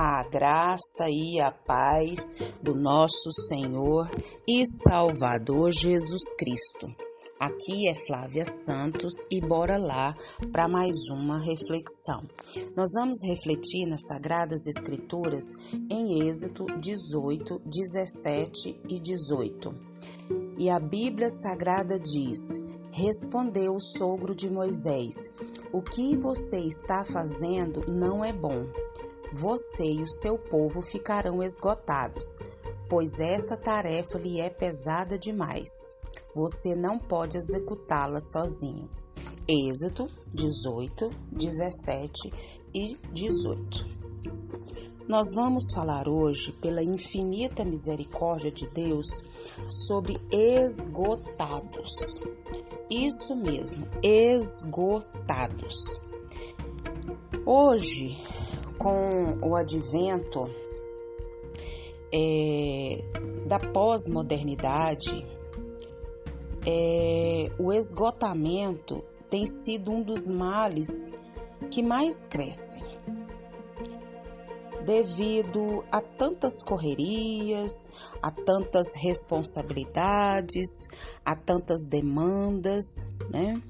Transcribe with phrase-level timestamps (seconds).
[0.00, 4.08] a graça e a paz do nosso Senhor
[4.46, 6.86] e Salvador Jesus Cristo.
[7.40, 10.16] Aqui é Flávia Santos e bora lá
[10.52, 12.22] para mais uma reflexão.
[12.76, 15.44] Nós vamos refletir nas Sagradas Escrituras
[15.90, 19.74] em Êxodo 18, 17 e 18.
[20.58, 22.60] E a Bíblia Sagrada diz:
[22.92, 25.32] Respondeu o sogro de Moisés:
[25.72, 28.64] O que você está fazendo não é bom
[29.32, 32.38] você e o seu povo ficarão esgotados,
[32.88, 35.68] pois esta tarefa lhe é pesada demais.
[36.34, 38.88] Você não pode executá-la sozinho.
[39.46, 42.32] Êxodo 18, 17
[42.74, 43.98] e 18.
[45.08, 49.24] Nós vamos falar hoje, pela infinita misericórdia de Deus,
[49.68, 52.20] sobre esgotados.
[52.90, 55.98] Isso mesmo, esgotados.
[57.46, 58.18] Hoje
[58.78, 60.48] com o advento
[62.12, 63.04] é,
[63.46, 65.26] da pós-modernidade,
[66.66, 71.12] é, o esgotamento tem sido um dos males
[71.70, 72.82] que mais crescem.
[74.84, 77.90] Devido a tantas correrias,
[78.22, 80.88] a tantas responsabilidades,
[81.22, 83.60] a tantas demandas, né?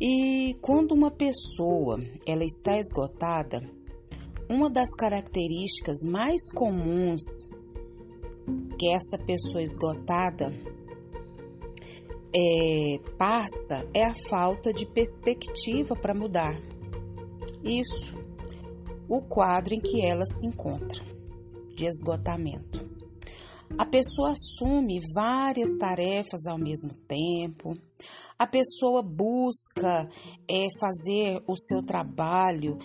[0.00, 3.60] E quando uma pessoa ela está esgotada,
[4.48, 7.22] uma das características mais comuns
[8.78, 10.52] que essa pessoa esgotada
[12.34, 16.54] é, passa é a falta de perspectiva para mudar.
[17.64, 18.14] Isso,
[19.08, 21.02] o quadro em que ela se encontra,
[21.74, 22.86] de esgotamento.
[23.78, 27.74] A pessoa assume várias tarefas ao mesmo tempo,
[28.38, 30.08] a pessoa busca
[30.48, 32.78] é, fazer o seu trabalho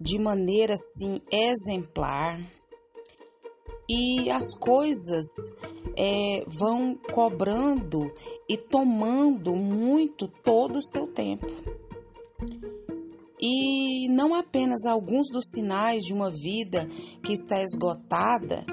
[0.00, 2.40] de maneira assim exemplar
[3.88, 5.26] e as coisas
[5.96, 8.12] é, vão cobrando
[8.48, 11.46] e tomando muito todo o seu tempo.
[13.40, 16.86] E não apenas alguns dos sinais de uma vida
[17.22, 18.64] que está esgotada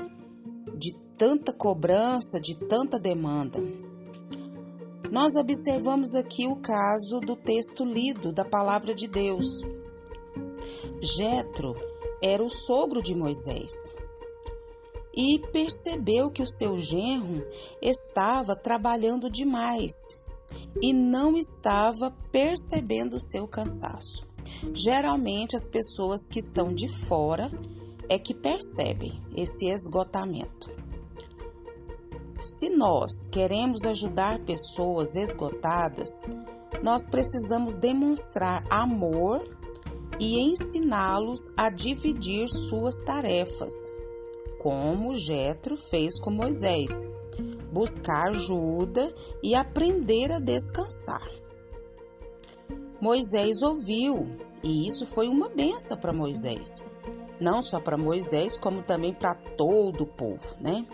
[0.75, 3.59] de tanta cobrança, de tanta demanda.
[5.11, 9.63] Nós observamos aqui o caso do texto lido da palavra de Deus
[11.01, 11.75] Jetro
[12.21, 13.71] era o sogro de Moisés
[15.15, 17.45] e percebeu que o seu genro
[17.81, 19.93] estava trabalhando demais
[20.81, 24.25] e não estava percebendo o seu cansaço.
[24.73, 27.49] Geralmente as pessoas que estão de fora
[28.09, 30.73] é que percebem esse esgotamento.
[32.39, 36.25] Se nós queremos ajudar pessoas esgotadas,
[36.83, 39.54] nós precisamos demonstrar amor
[40.19, 43.73] e ensiná-los a dividir suas tarefas,
[44.59, 47.07] como Jetro fez com Moisés,
[47.71, 51.27] buscar ajuda e aprender a descansar.
[52.99, 54.29] Moisés ouviu,
[54.63, 56.83] e isso foi uma benção para Moisés.
[57.39, 60.87] Não só para Moisés, como também para todo o povo, né?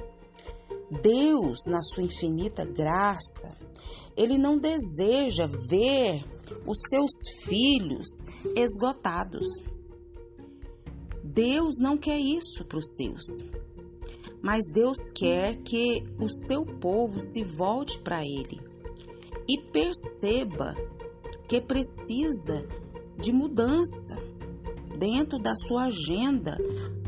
[1.01, 3.55] Deus, na sua infinita graça,
[4.17, 6.23] ele não deseja ver
[6.65, 7.11] os seus
[7.43, 8.07] filhos
[8.55, 9.63] esgotados.
[11.23, 13.43] Deus não quer isso para os seus,
[14.41, 18.59] mas Deus quer que o seu povo se volte para Ele
[19.47, 20.75] e perceba
[21.47, 22.65] que precisa
[23.19, 24.17] de mudança
[24.97, 26.57] dentro da sua agenda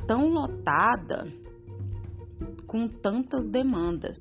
[0.08, 1.28] tão lotada
[2.68, 4.18] com tantas demandas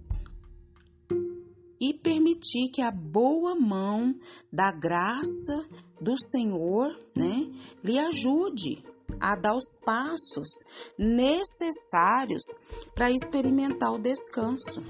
[1.82, 4.14] e permitir que a boa mão
[4.52, 5.66] da graça
[6.00, 7.50] do Senhor, né,
[7.82, 8.84] lhe ajude
[9.18, 10.48] a dar os passos
[10.96, 12.44] necessários
[12.94, 14.80] para experimentar o descanso.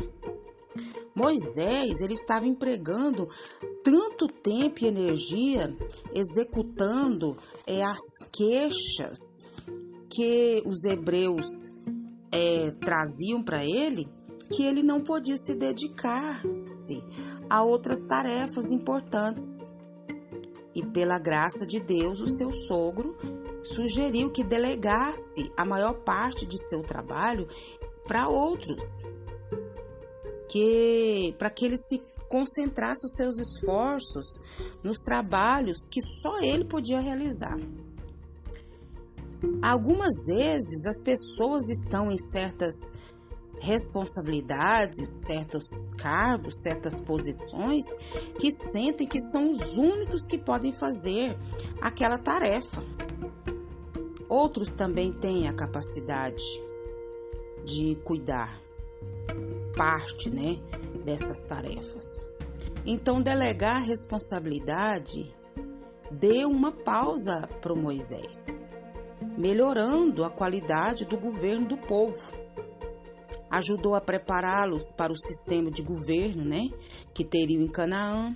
[1.15, 3.27] Moisés, ele estava empregando
[3.83, 5.75] tanto tempo e energia
[6.15, 9.19] executando é, as queixas
[10.11, 11.71] que os hebreus
[12.31, 14.07] é, traziam para ele,
[14.55, 17.03] que ele não podia se dedicar-se
[17.49, 19.71] a outras tarefas importantes.
[20.75, 23.17] E pela graça de Deus, o seu sogro
[23.63, 27.47] sugeriu que delegasse a maior parte de seu trabalho
[28.07, 28.85] para outros,
[30.49, 34.27] que para que ele se concentrasse os seus esforços
[34.83, 37.59] nos trabalhos que só ele podia realizar.
[39.61, 42.75] Algumas vezes as pessoas estão em certas
[43.63, 47.85] responsabilidades, certos cargos, certas posições
[48.39, 51.37] que sentem que são os únicos que podem fazer
[51.81, 52.83] aquela tarefa.
[54.29, 56.43] outros também têm a capacidade
[57.65, 58.59] de cuidar
[59.77, 60.59] parte, né,
[61.05, 62.21] dessas tarefas.
[62.85, 65.33] Então, delegar responsabilidade
[66.11, 68.49] deu uma pausa para Moisés,
[69.39, 72.42] melhorando a qualidade do governo do povo.
[73.53, 76.71] Ajudou a prepará-los para o sistema de governo, né,
[77.15, 78.35] que teriam em Canaã.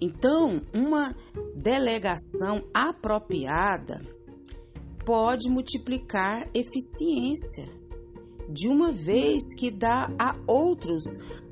[0.00, 1.14] Então, uma
[1.54, 4.00] delegação apropriada
[5.04, 7.68] pode multiplicar eficiência,
[8.48, 11.04] de uma vez que dá a outros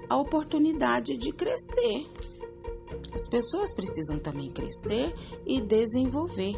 [0.09, 2.07] a oportunidade de crescer.
[3.13, 5.15] As pessoas precisam também crescer
[5.47, 6.57] e desenvolver.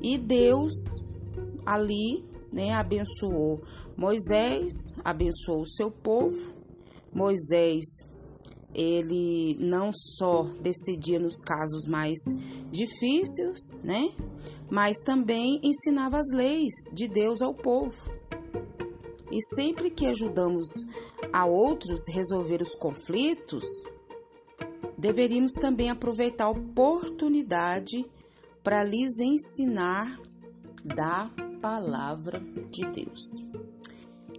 [0.00, 0.72] E Deus
[1.66, 3.62] ali, né, abençoou
[3.96, 4.72] Moisés,
[5.04, 6.54] abençoou o seu povo.
[7.12, 7.84] Moisés
[8.74, 12.18] ele não só decidia nos casos mais
[12.70, 14.02] difíceis, né?
[14.70, 18.10] Mas também ensinava as leis de Deus ao povo.
[19.30, 20.66] E sempre que ajudamos
[21.32, 23.64] a outros resolver os conflitos,
[24.96, 28.04] deveríamos também aproveitar a oportunidade
[28.62, 30.18] para lhes ensinar
[30.84, 31.30] da
[31.62, 33.22] palavra de Deus.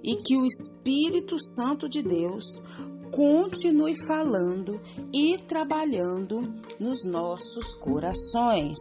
[0.04, 2.62] E que o Espírito Santo de Deus
[3.10, 4.82] continue falando
[5.14, 8.78] e trabalhando nos nossos corações.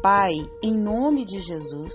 [0.00, 0.32] Pai,
[0.64, 1.94] em nome de Jesus,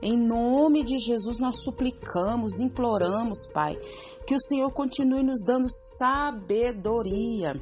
[0.00, 3.76] em nome de Jesus nós suplicamos, imploramos, Pai,
[4.24, 5.66] que o Senhor continue nos dando
[5.98, 7.58] sabedoria,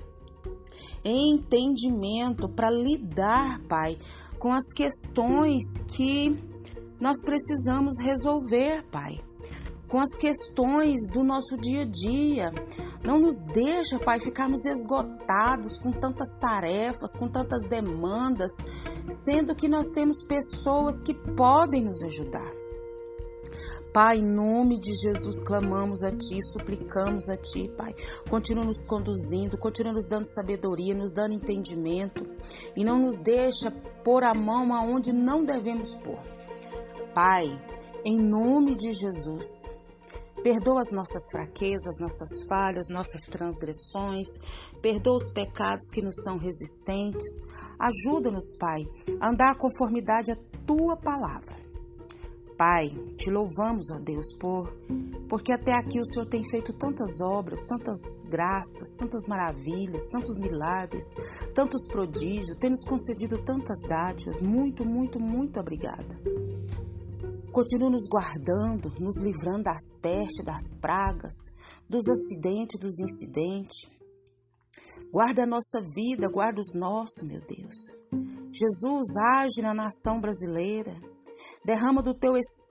[1.02, 3.96] entendimento para lidar, Pai,
[4.38, 6.36] com as questões que
[7.00, 9.20] nós precisamos resolver, Pai
[9.88, 12.52] com as questões do nosso dia a dia.
[13.02, 18.52] Não nos deixa, Pai, ficarmos esgotados com tantas tarefas, com tantas demandas,
[19.08, 22.52] sendo que nós temos pessoas que podem nos ajudar.
[23.92, 27.94] Pai, em nome de Jesus, clamamos a Ti, suplicamos a Ti, Pai.
[28.28, 32.24] Continua nos conduzindo, continua nos dando sabedoria, nos dando entendimento
[32.76, 33.70] e não nos deixa
[34.04, 36.37] pôr a mão aonde não devemos pôr.
[37.20, 37.50] Pai,
[38.04, 39.68] em nome de Jesus,
[40.40, 44.28] Perdoa as nossas fraquezas, nossas falhas, nossas transgressões.
[44.80, 47.42] Perdoa os pecados que nos são resistentes.
[47.76, 48.86] Ajuda-nos, Pai,
[49.20, 51.56] a andar conformidade à tua palavra.
[52.56, 54.72] Pai, te louvamos, ó Deus, por
[55.28, 57.98] porque até aqui o Senhor tem feito tantas obras, tantas
[58.30, 61.04] graças, tantas maravilhas, tantos milagres,
[61.52, 64.40] tantos prodígios, tem nos concedido tantas dádivas.
[64.40, 66.16] Muito, muito, muito obrigada.
[67.58, 71.34] Continua nos guardando, nos livrando das pestes, das pragas,
[71.90, 73.90] dos acidentes, dos incidentes.
[75.10, 77.76] Guarda a nossa vida, guarda os nossos, meu Deus.
[78.52, 80.94] Jesus, age na nação brasileira.
[81.64, 82.67] Derrama do teu Espírito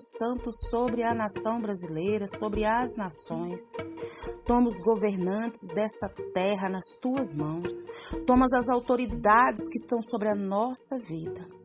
[0.00, 3.60] Santo sobre a nação brasileira, sobre as nações.
[4.46, 7.72] Toma os governantes dessa terra nas tuas mãos.
[8.26, 11.58] Toma as autoridades que estão sobre a nossa vida.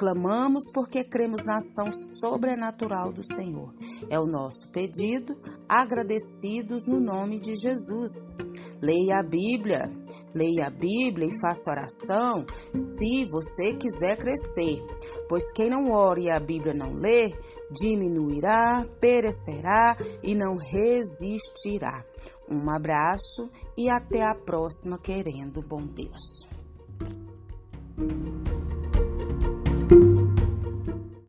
[0.00, 3.74] Clamamos porque cremos na ação sobrenatural do Senhor.
[4.08, 5.36] É o nosso pedido,
[5.68, 8.34] agradecidos no nome de Jesus.
[8.80, 9.90] Leia a Bíblia,
[10.34, 14.82] leia a Bíblia e faça oração se você quiser crescer,
[15.28, 17.32] pois quem não ora e a Bíblia não lê,
[17.70, 22.04] diminuirá, perecerá e não resistirá.
[22.48, 26.48] Um abraço e até a próxima, querendo bom Deus.